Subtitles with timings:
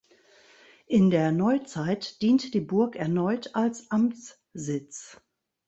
[0.87, 5.21] In der Neuzeit diente die Burg erneut als Amtssitz.